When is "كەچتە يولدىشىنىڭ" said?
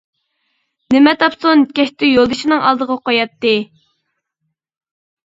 1.79-2.63